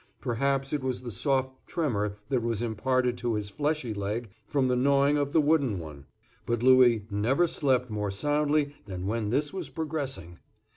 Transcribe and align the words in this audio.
Perhaps 0.19 0.73
it 0.73 0.81
was 0.81 1.03
the 1.03 1.11
soft 1.11 1.53
tremor 1.67 2.15
that 2.29 2.41
was 2.41 2.63
imparted 2.63 3.19
to 3.19 3.35
his 3.35 3.51
fleshy 3.51 3.93
leg 3.93 4.31
from 4.47 4.67
the 4.67 4.75
gnawing 4.75 5.15
of 5.15 5.31
the 5.31 5.39
wooden 5.39 5.77
one; 5.77 6.07
but 6.47 6.63
Louis 6.63 7.05
never 7.11 7.45
slept 7.45 7.91
more 7.91 8.09
soundly 8.09 8.73
than 8.87 9.05
when 9.05 9.29
this 9.29 9.53
was 9.53 9.69
progressing. 9.69 10.39